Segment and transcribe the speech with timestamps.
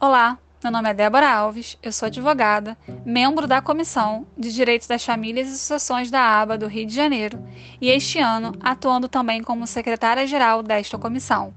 [0.00, 5.04] Olá, meu nome é Débora Alves, eu sou advogada, membro da Comissão de Direitos das
[5.04, 7.44] Famílias e Associações da ABA do Rio de Janeiro
[7.80, 11.52] e este ano atuando também como secretária-geral desta comissão.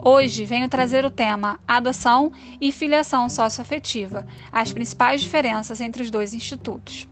[0.00, 6.34] Hoje venho trazer o tema Adoção e Filiação Socioafetiva, as principais diferenças entre os dois
[6.34, 7.06] institutos.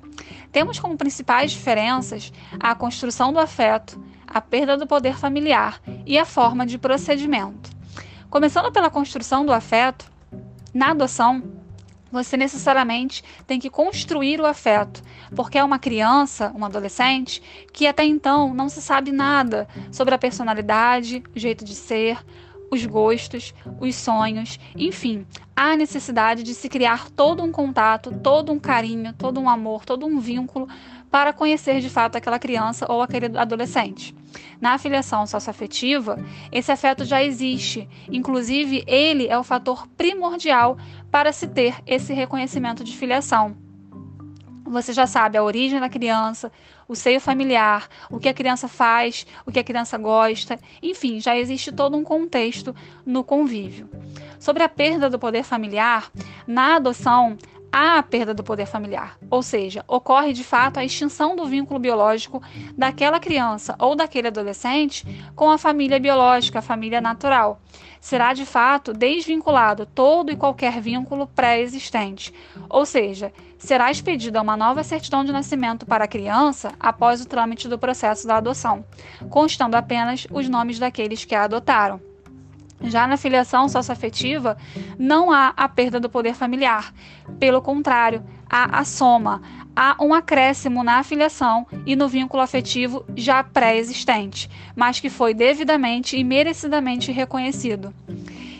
[0.50, 6.24] Temos como principais diferenças a construção do afeto, a perda do poder familiar e a
[6.24, 7.70] forma de procedimento.
[8.28, 10.12] Começando pela construção do afeto,
[10.74, 11.42] na adoção,
[12.10, 15.02] você necessariamente tem que construir o afeto,
[15.34, 17.42] porque é uma criança, um adolescente,
[17.72, 22.18] que até então não se sabe nada sobre a personalidade, o jeito de ser,
[22.70, 28.58] os gostos, os sonhos, enfim, há necessidade de se criar todo um contato, todo um
[28.58, 30.68] carinho, todo um amor, todo um vínculo
[31.10, 34.14] para conhecer de fato aquela criança ou aquele adolescente.
[34.60, 36.18] Na afiliação socioafetiva,
[36.50, 40.76] esse afeto já existe, inclusive ele é o fator primordial
[41.10, 43.63] para se ter esse reconhecimento de filiação.
[44.66, 46.50] Você já sabe a origem da criança,
[46.88, 51.36] o seio familiar, o que a criança faz, o que a criança gosta, enfim, já
[51.36, 53.88] existe todo um contexto no convívio.
[54.38, 56.10] Sobre a perda do poder familiar,
[56.46, 57.36] na adoção,
[57.74, 61.80] há a perda do poder familiar, ou seja, ocorre de fato a extinção do vínculo
[61.80, 62.40] biológico
[62.78, 67.60] daquela criança ou daquele adolescente com a família biológica, a família natural.
[68.00, 72.32] Será de fato desvinculado todo e qualquer vínculo pré-existente,
[72.70, 77.66] ou seja, será expedida uma nova certidão de nascimento para a criança após o trâmite
[77.66, 78.84] do processo da adoção,
[79.28, 82.13] constando apenas os nomes daqueles que a adotaram.
[82.84, 84.56] Já na filiação socioafetiva,
[84.98, 86.92] não há a perda do poder familiar.
[87.38, 89.42] Pelo contrário, há a soma,
[89.74, 96.16] há um acréscimo na afiliação e no vínculo afetivo já pré-existente, mas que foi devidamente
[96.16, 97.92] e merecidamente reconhecido.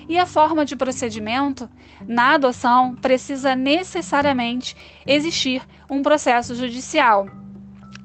[0.08, 1.68] E a forma de procedimento
[2.06, 4.76] na adoção precisa necessariamente
[5.06, 7.43] existir um processo judicial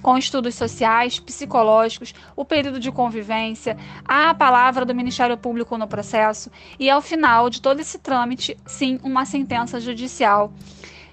[0.02, 6.52] com estudos sociais, psicológicos, o período de convivência, a palavra do Ministério Público no processo
[6.80, 10.52] e, ao final de todo esse trâmite, sim, uma sentença judicial.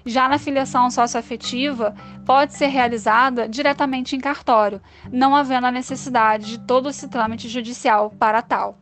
[0.05, 1.93] Já na filiação socioafetiva,
[2.25, 4.81] pode ser realizada diretamente em cartório,
[5.11, 8.77] não havendo a necessidade de todo esse trâmite judicial para tal.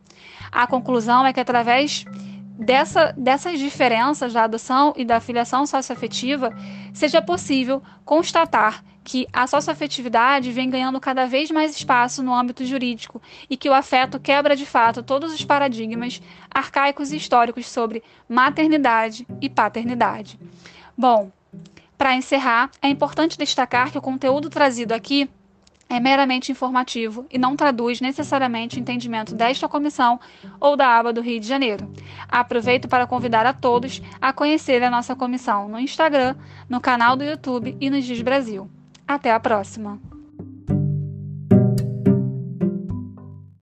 [0.52, 2.04] A conclusão é que, através
[2.58, 6.52] dessa, dessas diferenças da adoção e da filiação socioafetiva,
[6.92, 13.22] seja possível constatar que a socioafetividade vem ganhando cada vez mais espaço no âmbito jurídico
[13.48, 19.24] e que o afeto quebra de fato todos os paradigmas arcaicos e históricos sobre maternidade
[19.40, 20.40] e paternidade.
[20.98, 21.30] Bom,
[21.96, 25.30] para encerrar, é importante destacar que o conteúdo trazido aqui
[25.88, 30.18] é meramente informativo e não traduz necessariamente o entendimento desta comissão
[30.58, 31.88] ou da aba do Rio de Janeiro.
[32.28, 36.34] Aproveito para convidar a todos a conhecer a nossa comissão no Instagram,
[36.68, 38.70] no canal do YouTube e no Giz Brasil.
[39.06, 40.15] Até a próxima!